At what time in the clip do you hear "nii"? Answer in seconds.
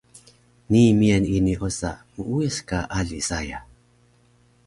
0.71-0.91